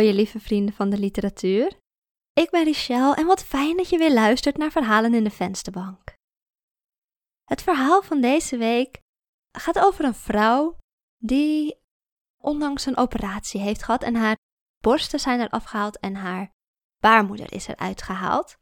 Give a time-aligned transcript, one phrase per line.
[0.00, 1.78] je lieve vrienden van de literatuur.
[2.32, 6.14] Ik ben Richelle en wat fijn dat je weer luistert naar Verhalen in de Vensterbank.
[7.44, 9.00] Het verhaal van deze week
[9.58, 10.76] gaat over een vrouw
[11.16, 11.78] die
[12.42, 14.36] onlangs een operatie heeft gehad en haar
[14.78, 16.50] borsten zijn er afgehaald en haar
[17.00, 18.56] baarmoeder is eruit gehaald.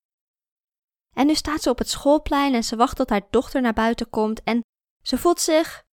[1.16, 4.10] En nu staat ze op het schoolplein en ze wacht tot haar dochter naar buiten
[4.10, 4.60] komt en
[5.02, 5.86] ze voelt zich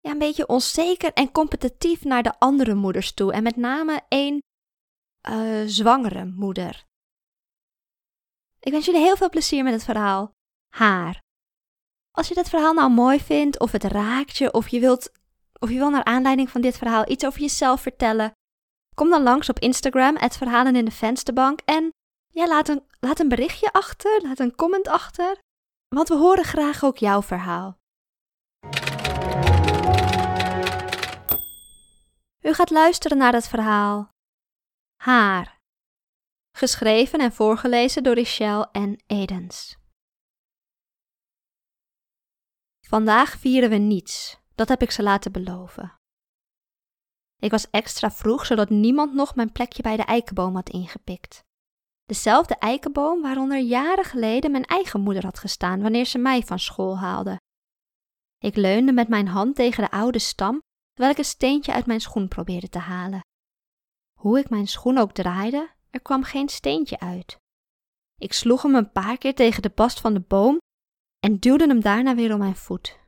[0.00, 3.32] ja, een beetje onzeker en competitief naar de andere moeders toe.
[3.32, 4.38] En met name één
[5.30, 6.84] uh, zwangere moeder.
[8.60, 10.32] Ik wens jullie heel veel plezier met het verhaal
[10.74, 11.22] Haar.
[12.10, 15.12] Als je dit verhaal nou mooi vindt, of het raakt je, of je wilt,
[15.58, 18.32] of je wil naar aanleiding van dit verhaal iets over jezelf vertellen,
[18.94, 21.90] kom dan langs op Instagram, het verhalen in de vensterbank, en
[22.28, 25.38] ja, laat een, laat een berichtje achter, laat een comment achter,
[25.88, 27.76] want we horen graag ook jouw verhaal.
[32.40, 34.12] U gaat luisteren naar het verhaal
[35.04, 35.60] Haar,
[36.56, 39.76] geschreven en voorgelezen door Richelle en Edens.
[42.86, 45.98] Vandaag vieren we niets, dat heb ik ze laten beloven.
[47.36, 51.44] Ik was extra vroeg, zodat niemand nog mijn plekje bij de eikenboom had ingepikt.
[52.04, 56.98] Dezelfde eikenboom waaronder jaren geleden mijn eigen moeder had gestaan wanneer ze mij van school
[56.98, 57.40] haalde.
[58.38, 60.58] Ik leunde met mijn hand tegen de oude stam
[60.92, 63.20] terwijl ik een steentje uit mijn schoen probeerde te halen.
[64.24, 67.36] Hoe ik mijn schoen ook draaide, er kwam geen steentje uit.
[68.16, 70.60] Ik sloeg hem een paar keer tegen de bast van de boom
[71.20, 72.98] en duwde hem daarna weer om mijn voet.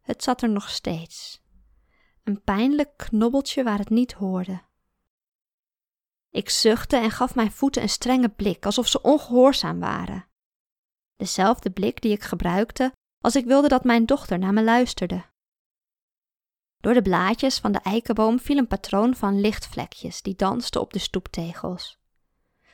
[0.00, 1.42] Het zat er nog steeds.
[2.24, 4.62] Een pijnlijk knobbeltje waar het niet hoorde.
[6.30, 10.28] Ik zuchtte en gaf mijn voeten een strenge blik, alsof ze ongehoorzaam waren.
[11.16, 12.92] Dezelfde blik die ik gebruikte
[13.24, 15.24] als ik wilde dat mijn dochter naar me luisterde.
[16.80, 20.98] Door de blaadjes van de eikenboom viel een patroon van lichtvlekjes die dansten op de
[20.98, 21.98] stoeptegels.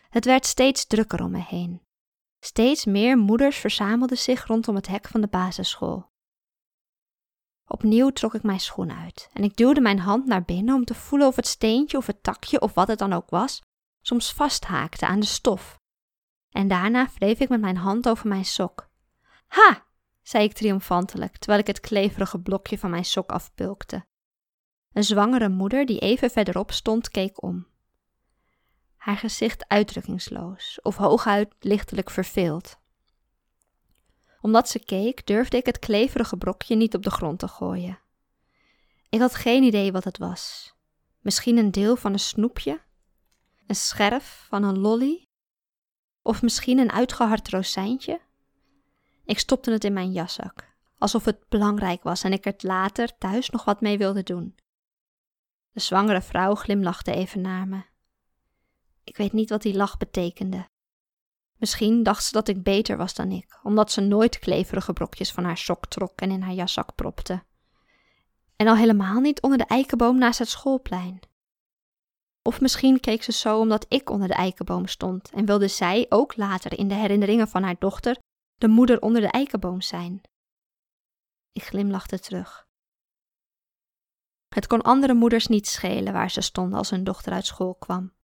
[0.08, 1.82] Het werd steeds drukker om me heen.
[2.40, 6.12] Steeds meer moeders verzamelden zich rondom het hek van de basisschool.
[7.66, 10.94] Opnieuw trok ik mijn schoen uit en ik duwde mijn hand naar binnen om te
[10.94, 13.62] voelen of het steentje of het takje of wat het dan ook was,
[14.00, 15.80] soms vasthaakte aan de stof.
[16.50, 18.90] En daarna wreef ik met mijn hand over mijn sok.
[19.46, 19.86] Ha!
[20.24, 24.06] Zei ik triomfantelijk, terwijl ik het kleverige blokje van mijn sok afpulkte.
[24.92, 27.66] Een zwangere moeder die even verderop stond, keek om.
[28.96, 32.78] Haar gezicht uitdrukkingsloos, of hooguit lichtelijk verveeld.
[34.40, 37.98] Omdat ze keek, durfde ik het kleverige brokje niet op de grond te gooien.
[39.08, 40.74] Ik had geen idee wat het was.
[41.20, 42.80] Misschien een deel van een snoepje?
[43.66, 45.28] Een scherf van een lolly?
[46.22, 48.20] Of misschien een uitgehard rozijntje?
[49.24, 53.50] Ik stopte het in mijn jaszak, alsof het belangrijk was en ik er later thuis
[53.50, 54.54] nog wat mee wilde doen.
[55.70, 57.82] De zwangere vrouw glimlachte even naar me.
[59.04, 60.68] Ik weet niet wat die lach betekende.
[61.56, 65.44] Misschien dacht ze dat ik beter was dan ik, omdat ze nooit kleverige brokjes van
[65.44, 67.42] haar sok trok en in haar jaszak propte.
[68.56, 71.20] En al helemaal niet onder de eikenboom naast het schoolplein.
[72.42, 76.36] Of misschien keek ze zo omdat ik onder de eikenboom stond en wilde zij ook
[76.36, 78.18] later in de herinneringen van haar dochter
[78.64, 80.20] de moeder onder de eikenboom zijn.
[81.52, 82.66] Ik glimlachte terug.
[84.48, 88.14] Het kon andere moeders niet schelen waar ze stonden als hun dochter uit school kwam.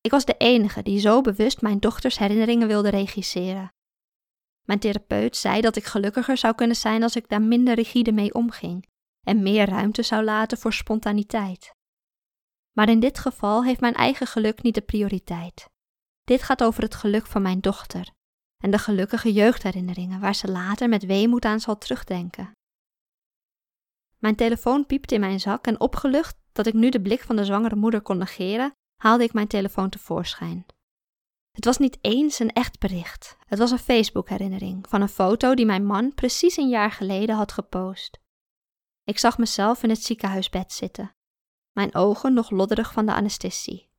[0.00, 3.72] Ik was de enige die zo bewust mijn dochters herinneringen wilde regisseren.
[4.62, 8.34] Mijn therapeut zei dat ik gelukkiger zou kunnen zijn als ik daar minder rigide mee
[8.34, 8.88] omging
[9.20, 11.74] en meer ruimte zou laten voor spontaniteit.
[12.72, 15.70] Maar in dit geval heeft mijn eigen geluk niet de prioriteit.
[16.24, 18.20] Dit gaat over het geluk van mijn dochter
[18.62, 22.52] en de gelukkige jeugdherinneringen waar ze later met weemoed aan zal terugdenken.
[24.18, 27.44] Mijn telefoon piepte in mijn zak en opgelucht dat ik nu de blik van de
[27.44, 30.66] zwangere moeder kon negeren, haalde ik mijn telefoon tevoorschijn.
[31.50, 33.36] Het was niet eens een echt bericht.
[33.46, 37.52] Het was een Facebook-herinnering van een foto die mijn man precies een jaar geleden had
[37.52, 38.20] gepost.
[39.04, 41.14] Ik zag mezelf in het ziekenhuisbed zitten,
[41.72, 43.90] mijn ogen nog lodderig van de anesthesie.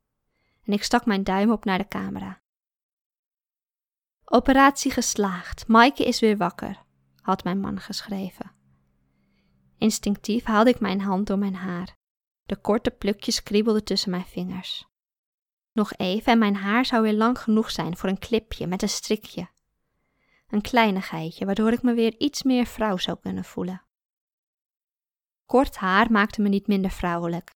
[0.64, 2.43] En ik stak mijn duim op naar de camera.
[4.36, 6.84] Operatie geslaagd, Maaike is weer wakker,
[7.22, 8.52] had mijn man geschreven.
[9.78, 11.96] Instinctief haalde ik mijn hand door mijn haar.
[12.44, 14.86] De korte plukjes kriebelden tussen mijn vingers.
[15.72, 18.90] Nog even en mijn haar zou weer lang genoeg zijn voor een clipje met een
[18.90, 19.50] strikje.
[20.48, 23.82] Een kleinigheidje waardoor ik me weer iets meer vrouw zou kunnen voelen.
[25.46, 27.56] Kort haar maakte me niet minder vrouwelijk.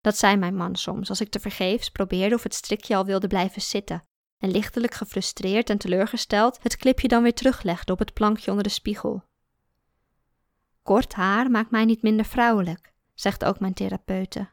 [0.00, 3.26] Dat zei mijn man soms als ik te vergeefs probeerde of het strikje al wilde
[3.26, 4.04] blijven zitten
[4.38, 8.70] en lichtelijk gefrustreerd en teleurgesteld het clipje dan weer teruglegde op het plankje onder de
[8.70, 9.24] spiegel.
[10.82, 14.50] Kort haar maakt mij niet minder vrouwelijk, zegt ook mijn therapeute.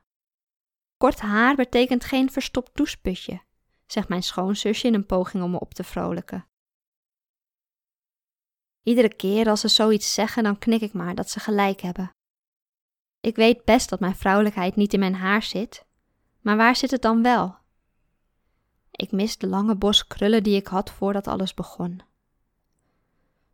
[0.97, 3.41] kort haar betekent geen verstopt doucheputje,
[3.85, 6.47] zegt mijn schoonzusje in een poging om me op te vrolijken.
[8.83, 12.11] Iedere keer als ze zoiets zeggen, dan knik ik maar dat ze gelijk hebben.
[13.19, 15.85] Ik weet best dat mijn vrouwelijkheid niet in mijn haar zit,
[16.41, 17.57] maar waar zit het dan wel?
[18.95, 22.01] Ik mis de lange bos krullen die ik had voordat alles begon.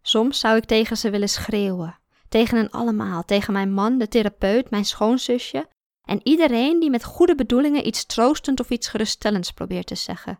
[0.01, 2.00] Soms zou ik tegen ze willen schreeuwen,
[2.30, 5.69] tegen hen allemaal, tegen mijn man, de therapeut, mijn schoonzusje
[6.01, 10.39] en iedereen die met goede bedoelingen iets troostend of iets geruststellends probeert te zeggen.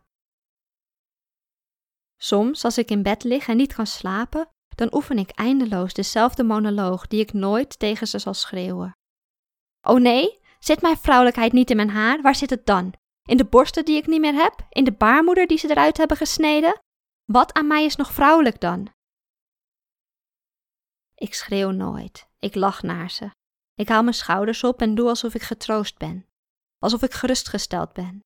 [2.18, 6.44] Soms, als ik in bed lig en niet kan slapen, dan oefen ik eindeloos dezelfde
[6.44, 8.98] monoloog die ik nooit tegen ze zal schreeuwen.
[9.82, 12.22] Oh nee, zit mijn vrouwelijkheid niet in mijn haar?
[12.22, 12.94] Waar zit het dan?
[13.30, 14.66] In de borsten die ik niet meer heb?
[14.70, 16.82] In de baarmoeder die ze eruit hebben gesneden?
[17.26, 18.94] Wat aan mij is nog vrouwelijk dan?
[21.16, 22.28] Ik schreeuw nooit.
[22.40, 23.32] Ik lach naar ze.
[23.76, 26.26] Ik haal mijn schouders op en doe alsof ik getroost ben.
[26.80, 28.24] Alsof ik gerustgesteld ben.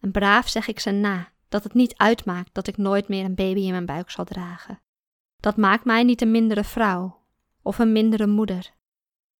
[0.00, 3.34] En braaf zeg ik ze na dat het niet uitmaakt dat ik nooit meer een
[3.34, 4.80] baby in mijn buik zal dragen.
[5.36, 7.26] Dat maakt mij niet een mindere vrouw
[7.62, 8.74] of een mindere moeder.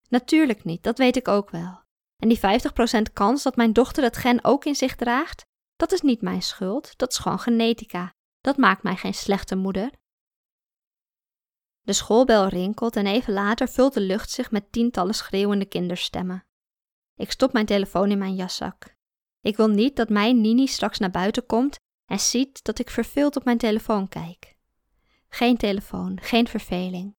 [0.08, 1.80] Natuurlijk niet, dat weet ik ook wel.
[2.20, 5.46] En die 50% kans dat mijn dochter het gen ook in zich draagt,
[5.76, 8.14] dat is niet mijn schuld, dat is gewoon genetica.
[8.40, 9.90] Dat maakt mij geen slechte moeder.
[11.80, 16.44] De schoolbel rinkelt en even later vult de lucht zich met tientallen schreeuwende kinderstemmen.
[17.14, 18.96] Ik stop mijn telefoon in mijn jaszak.
[19.40, 23.36] Ik wil niet dat mijn Nini straks naar buiten komt en ziet dat ik verveeld
[23.36, 24.56] op mijn telefoon kijk.
[25.28, 27.16] Geen telefoon, geen verveling.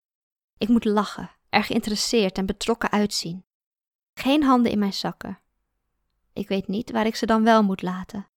[0.58, 3.46] Ik moet lachen, er geïnteresseerd en betrokken uitzien.
[4.14, 5.40] Geen handen in mijn zakken.
[6.34, 8.30] Ik weet niet waar ik ze dan wel moet laten.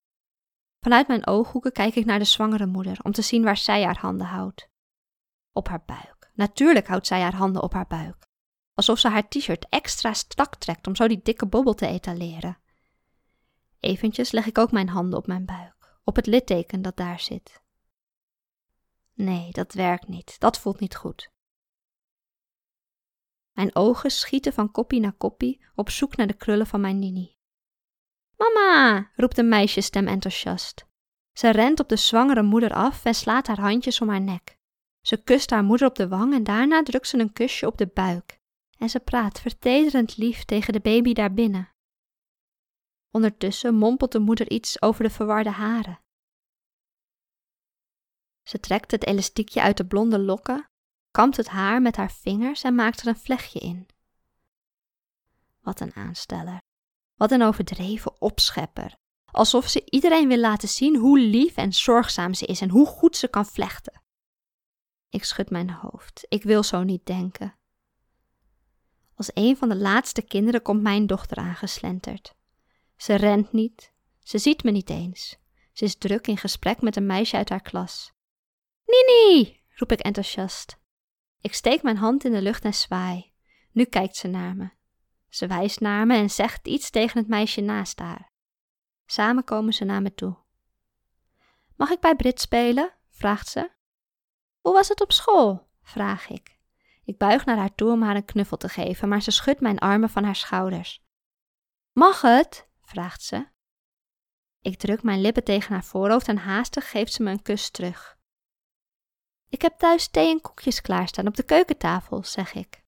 [0.79, 3.99] Vanuit mijn ooghoeken kijk ik naar de zwangere moeder om te zien waar zij haar
[3.99, 4.69] handen houdt.
[5.51, 6.31] Op haar buik.
[6.33, 8.27] Natuurlijk houdt zij haar handen op haar buik.
[8.73, 12.57] Alsof ze haar t-shirt extra strak trekt om zo die dikke bobbel te etaleren.
[13.79, 17.63] Eventjes leg ik ook mijn handen op mijn buik, op het litteken dat daar zit.
[19.13, 20.39] Nee, dat werkt niet.
[20.39, 21.33] Dat voelt niet goed.
[23.55, 27.35] Mijn ogen schieten van koppie naar koppie op zoek naar de krullen van mijn Nini.
[28.37, 30.85] Mama, roept een meisjesstem enthousiast.
[31.33, 34.57] Ze rent op de zwangere moeder af en slaat haar handjes om haar nek.
[35.01, 37.87] Ze kust haar moeder op de wang en daarna drukt ze een kusje op de
[37.87, 38.39] buik.
[38.77, 41.69] En ze praat vertederend lief tegen de baby daarbinnen.
[43.11, 45.99] Ondertussen mompelt de moeder iets over de verwarde haren.
[48.43, 50.69] Ze trekt het elastiekje uit de blonde lokken,
[51.15, 53.87] kampt het haar met haar vingers en maakt er een vlechtje in.
[55.61, 56.61] Wat een aansteller.
[57.15, 58.95] Wat een overdreven opschepper.
[59.25, 63.17] Alsof ze iedereen wil laten zien hoe lief en zorgzaam ze is en hoe goed
[63.17, 64.01] ze kan vlechten.
[65.09, 66.25] Ik schud mijn hoofd.
[66.29, 67.55] Ik wil zo niet denken.
[69.13, 72.35] Als een van de laatste kinderen komt mijn dochter aangeslenterd.
[72.95, 75.37] Ze rent niet, ze ziet me niet eens.
[75.73, 78.11] Ze is druk in gesprek met een meisje uit haar klas.
[78.85, 80.83] Nini, roep ik enthousiast.
[81.45, 83.33] Ik steek mijn hand in de lucht en zwaai.
[83.71, 84.69] Nu kijkt ze naar me.
[85.29, 88.31] Ze wijst naar me en zegt iets tegen het meisje naast haar.
[89.05, 90.37] Samen komen ze naar me toe.
[91.75, 92.93] Mag ik bij Brit spelen?
[93.09, 93.71] vraagt ze.
[94.61, 95.69] Hoe was het op school?
[95.81, 96.59] vraag ik.
[97.03, 99.79] Ik buig naar haar toe om haar een knuffel te geven, maar ze schudt mijn
[99.79, 101.03] armen van haar schouders.
[101.91, 102.67] Mag het?
[102.81, 103.47] vraagt ze.
[104.61, 108.14] Ik druk mijn lippen tegen haar voorhoofd en haastig geeft ze me een kus terug.
[109.49, 112.83] Ik heb thuis thee en koekjes klaarstaan op de keukentafel, zeg ik.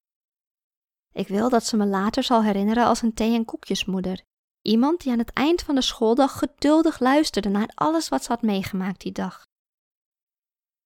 [1.12, 4.22] Ik wil dat ze me later zal herinneren als een thee- en koekjesmoeder.
[4.62, 8.42] Iemand die aan het eind van de schooldag geduldig luisterde naar alles wat ze had
[8.42, 9.46] meegemaakt die dag.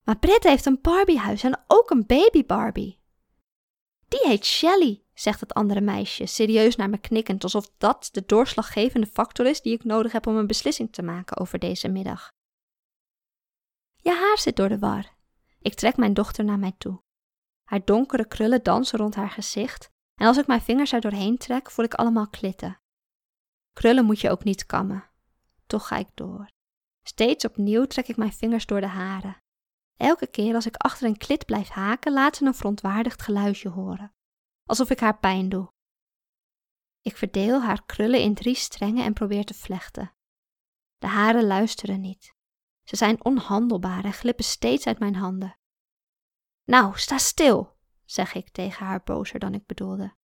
[0.04, 3.00] Maar Britt heeft een Barbiehuis en ook een baby Barbie.
[4.08, 9.06] Die heet Shelly, zegt het andere meisje, serieus naar me knikkend, alsof dat de doorslaggevende
[9.06, 12.30] factor is die ik nodig heb om een beslissing te maken over deze middag.
[13.96, 15.20] Je haar zit door de war.
[15.62, 17.02] Ik trek mijn dochter naar mij toe.
[17.62, 21.70] Haar donkere krullen dansen rond haar gezicht en als ik mijn vingers er doorheen trek,
[21.70, 22.80] voel ik allemaal klitten.
[23.72, 25.10] Krullen moet je ook niet kammen.
[25.66, 26.50] Toch ga ik door.
[27.02, 29.36] Steeds opnieuw trek ik mijn vingers door de haren.
[29.96, 34.14] Elke keer als ik achter een klit blijf haken, laat ze een verontwaardigd geluidje horen.
[34.64, 35.72] Alsof ik haar pijn doe.
[37.00, 40.14] Ik verdeel haar krullen in drie strengen en probeer te vlechten.
[40.98, 42.34] De haren luisteren niet.
[42.92, 45.58] Ze zijn onhandelbaar en glippen steeds uit mijn handen.
[46.64, 50.14] Nou, sta stil, zeg ik tegen haar bozer dan ik bedoelde.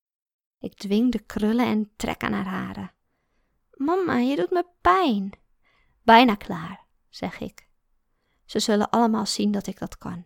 [0.59, 2.93] Ik dwing de krullen en trek aan haar haren.
[3.71, 5.31] Mama, je doet me pijn.
[6.03, 7.69] Bijna klaar, zeg ik.
[8.45, 10.25] Ze zullen allemaal zien dat ik dat kan.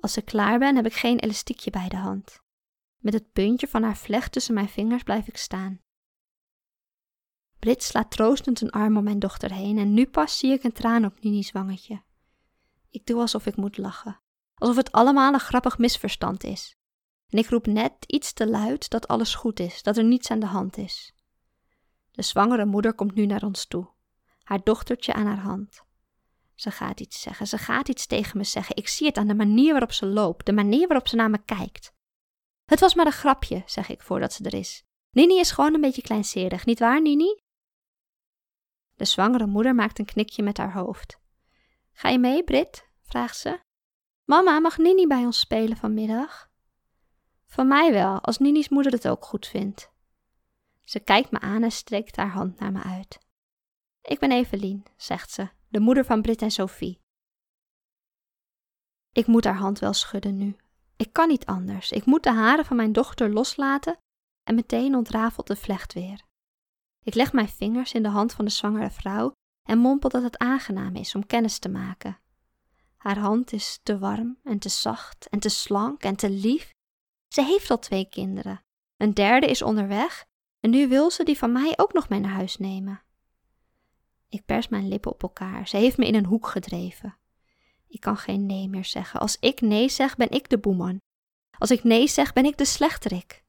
[0.00, 2.40] Als ik klaar ben, heb ik geen elastiekje bij de hand.
[2.96, 5.80] Met het puntje van haar vlecht tussen mijn vingers blijf ik staan.
[7.66, 10.72] Brit slaat troostend een arm om mijn dochter heen en nu pas zie ik een
[10.72, 12.02] traan op Nini's wangetje.
[12.90, 14.20] Ik doe alsof ik moet lachen,
[14.54, 16.76] alsof het allemaal een grappig misverstand is.
[17.28, 20.38] En ik roep net iets te luid dat alles goed is, dat er niets aan
[20.38, 21.14] de hand is.
[22.10, 23.88] De zwangere moeder komt nu naar ons toe,
[24.42, 25.82] haar dochtertje aan haar hand.
[26.54, 28.76] Ze gaat iets zeggen, ze gaat iets tegen me zeggen.
[28.76, 31.44] Ik zie het aan de manier waarop ze loopt, de manier waarop ze naar me
[31.44, 31.92] kijkt.
[32.64, 34.84] Het was maar een grapje, zeg ik voordat ze er is.
[35.10, 37.44] Nini is gewoon een beetje kleinserig, niet waar, Nini?
[38.96, 41.20] De zwangere moeder maakt een knikje met haar hoofd.
[41.92, 42.88] Ga je mee, Brit?
[43.02, 43.60] vraagt ze.
[44.24, 46.50] Mama, mag Nini bij ons spelen vanmiddag?
[47.46, 49.90] Van mij wel, als Nini's moeder het ook goed vindt.
[50.84, 53.18] Ze kijkt me aan en strekt haar hand naar me uit.
[54.02, 57.00] Ik ben Evelien, zegt ze, de moeder van Brit en Sophie.
[59.12, 60.56] Ik moet haar hand wel schudden nu.
[60.96, 61.90] Ik kan niet anders.
[61.90, 63.98] Ik moet de haren van mijn dochter loslaten
[64.42, 66.22] en meteen ontrafelt de vlecht weer.
[67.06, 69.32] Ik leg mijn vingers in de hand van de zwangere vrouw
[69.62, 72.18] en mompel dat het aangenaam is om kennis te maken.
[72.96, 76.72] Haar hand is te warm en te zacht en te slank en te lief.
[77.28, 78.64] Ze heeft al twee kinderen.
[78.96, 80.24] Een derde is onderweg
[80.60, 83.02] en nu wil ze die van mij ook nog mee naar huis nemen.
[84.28, 85.68] Ik pers mijn lippen op elkaar.
[85.68, 87.18] Ze heeft me in een hoek gedreven.
[87.88, 89.20] Ik kan geen nee meer zeggen.
[89.20, 91.00] Als ik nee zeg, ben ik de boeman.
[91.58, 93.44] Als ik nee zeg, ben ik de slechterik.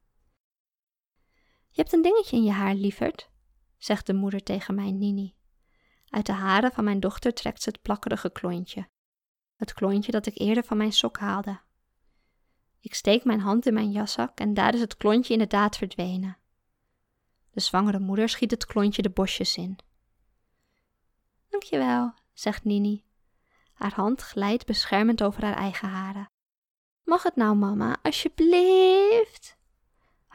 [1.70, 3.30] Je hebt een dingetje in je haar, lieverd,
[3.78, 5.36] zegt de moeder tegen mijn Nini.
[6.10, 8.90] Uit de haren van mijn dochter trekt ze het plakkerige klontje.
[9.56, 11.60] Het klontje dat ik eerder van mijn sok haalde.
[12.80, 16.38] Ik steek mijn hand in mijn jaszak en daar is het klontje inderdaad verdwenen.
[17.52, 19.78] De zwangere moeder schiet het klontje de bosjes in.
[21.50, 23.04] Dankjewel, zegt Nini.
[23.74, 26.30] Haar hand glijdt beschermend over haar eigen haren.
[27.04, 29.57] Mag het nou, mama, alsjeblieft?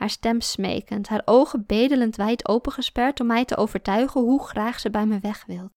[0.02, 4.90] Haar stem smekend, haar ogen bedelend wijd opengesperd om mij te overtuigen hoe graag ze
[4.90, 5.70] bij me weg wil.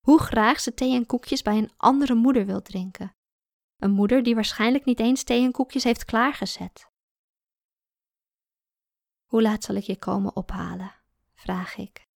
[0.00, 3.16] Hoe graag ze thee en koekjes bij een andere moeder wil drinken.
[3.76, 6.90] Een moeder die waarschijnlijk niet eens thee en koekjes heeft klaargezet.
[9.24, 10.94] Hoe laat zal ik je komen ophalen?
[11.34, 12.08] vraag ik.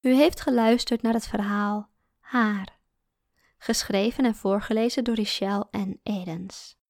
[0.00, 2.78] U heeft geluisterd naar het verhaal Haar,
[3.58, 6.82] geschreven en voorgelezen door Richelle en Edens.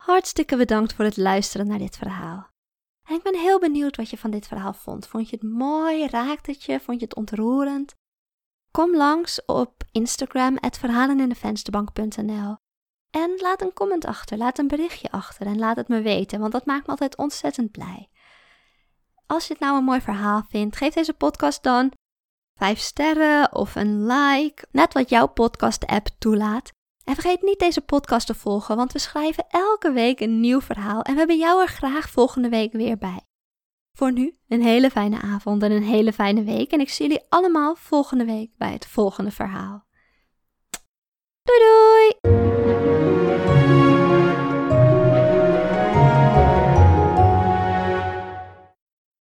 [0.00, 2.48] Hartstikke bedankt voor het luisteren naar dit verhaal.
[3.08, 5.06] En ik ben heel benieuwd wat je van dit verhaal vond.
[5.06, 6.06] Vond je het mooi?
[6.06, 6.80] Raakte het je?
[6.80, 7.94] Vond je het ontroerend?
[8.70, 12.56] Kom langs op Instagram, verhalenindevensterbank.nl
[13.10, 16.52] en laat een comment achter, laat een berichtje achter en laat het me weten, want
[16.52, 18.10] dat maakt me altijd ontzettend blij.
[19.26, 21.92] Als je het nou een mooi verhaal vindt, geef deze podcast dan
[22.54, 26.70] 5 sterren of een like, net wat jouw podcast-app toelaat.
[27.04, 31.02] En vergeet niet deze podcast te volgen, want we schrijven elke week een nieuw verhaal
[31.02, 33.20] en we hebben jou er graag volgende week weer bij.
[33.92, 37.24] Voor nu een hele fijne avond en een hele fijne week en ik zie jullie
[37.28, 39.84] allemaal volgende week bij het volgende verhaal.
[41.42, 42.39] Doei doei!